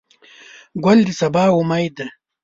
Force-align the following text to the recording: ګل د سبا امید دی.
ګل 0.83 0.99
د 1.07 1.09
سبا 1.19 1.43
امید 1.57 1.91
دی. 1.97 2.07